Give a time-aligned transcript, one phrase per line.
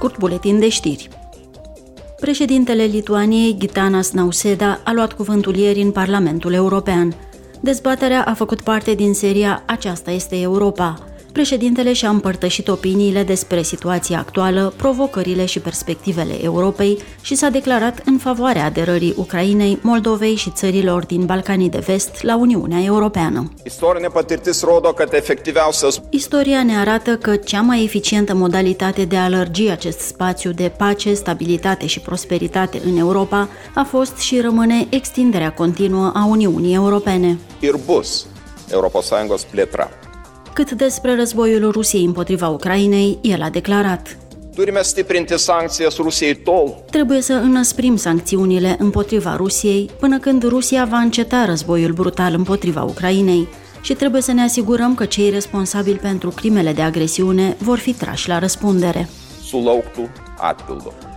[0.00, 1.08] scurt buletin de știri.
[2.20, 7.14] Președintele Lituaniei, Gitanas Nauseda, a luat cuvântul ieri în Parlamentul European.
[7.60, 10.98] Dezbaterea a făcut parte din seria Aceasta este Europa–
[11.32, 18.18] președintele și-a împărtășit opiniile despre situația actuală, provocările și perspectivele Europei și s-a declarat în
[18.18, 23.52] favoarea aderării Ucrainei, Moldovei și țărilor din Balcanii de Vest la Uniunea Europeană.
[26.10, 31.14] Istoria ne arată că cea mai eficientă modalitate de a lărgi acest spațiu de pace,
[31.14, 37.38] stabilitate și prosperitate în Europa a fost și rămâne extinderea continuă a Uniunii Europene.
[37.60, 38.26] Ir bus
[38.70, 40.09] ES plėtra.
[40.52, 44.16] Cât despre războiul Rusiei împotriva Ucrainei, el a declarat
[44.54, 46.84] Turime stiprinti sancțias Rusiei tol.
[46.90, 53.48] Trebuie să înăsprim sancțiunile împotriva Rusiei până când Rusia va înceta războiul brutal împotriva Ucrainei
[53.80, 58.28] și trebuie să ne asigurăm că cei responsabili pentru crimele de agresiune vor fi trași
[58.28, 59.08] la răspundere.
[59.50, 60.06] Sulauktų
[60.38, 61.09] atpildo.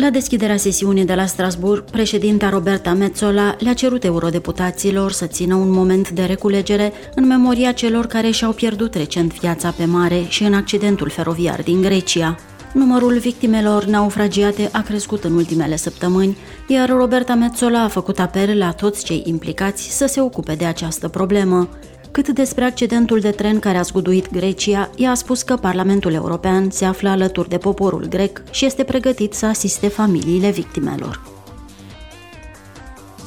[0.00, 5.70] La deschiderea sesiunii de la Strasburg, președinta Roberta Metzola le-a cerut eurodeputaților să țină un
[5.70, 10.54] moment de reculegere în memoria celor care și-au pierdut recent viața pe mare și în
[10.54, 12.36] accidentul feroviar din Grecia.
[12.72, 16.36] Numărul victimelor naufragiate a crescut în ultimele săptămâni,
[16.68, 21.08] iar Roberta Metzola a făcut apel la toți cei implicați să se ocupe de această
[21.08, 21.68] problemă.
[22.10, 26.70] Cât despre accidentul de tren care a zguduit Grecia, ea a spus că Parlamentul European
[26.70, 31.20] se află alături de poporul grec și este pregătit să asiste familiile victimelor.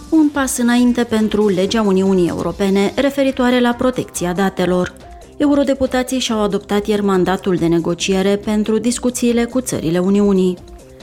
[0.10, 4.94] Un pas înainte pentru legea Uniunii Europene referitoare la protecția datelor.
[5.38, 10.58] Eurodeputații și-au adoptat ieri mandatul de negociere pentru discuțiile cu țările Uniunii.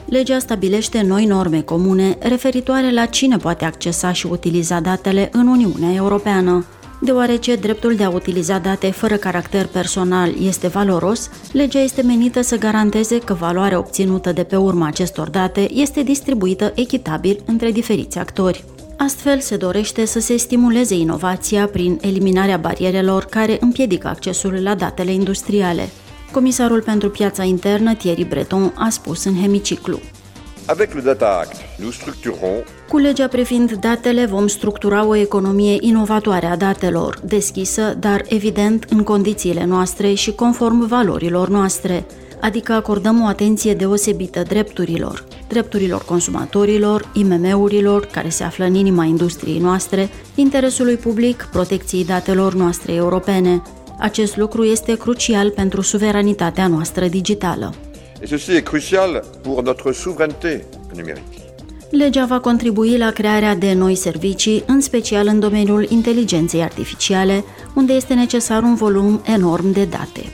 [0.05, 5.95] Legea stabilește noi norme comune referitoare la cine poate accesa și utiliza datele în Uniunea
[5.95, 6.65] Europeană.
[7.01, 12.57] Deoarece dreptul de a utiliza date fără caracter personal este valoros, legea este menită să
[12.57, 18.65] garanteze că valoarea obținută de pe urma acestor date este distribuită echitabil între diferiți actori.
[18.97, 25.13] Astfel, se dorește să se stimuleze inovația prin eliminarea barierelor care împiedică accesul la datele
[25.13, 25.89] industriale.
[26.33, 30.01] Comisarul pentru piața internă, Thierry Breton, a spus în hemiciclu.
[30.71, 36.47] Avec le Data Act, nous structurons cu legea privind datele vom structura o economie inovatoare
[36.47, 42.07] a datelor, deschisă, dar evident în condițiile noastre și conform valorilor noastre,
[42.41, 49.59] adică acordăm o atenție deosebită drepturilor, drepturilor consumatorilor, IMM-urilor care se află în inima industriei
[49.59, 53.63] noastre, interesului public, protecției datelor noastre europene.
[53.99, 57.75] Acest lucru este crucial pentru suveranitatea noastră digitală.
[58.23, 60.65] Et ceci est crucial pour notre souveraineté
[60.95, 61.39] numérique.
[61.91, 67.93] Legea va contribui la crearea de noi servicii, în special în domeniul inteligenței artificiale, unde
[67.93, 70.33] este necesar un volum enorm de date.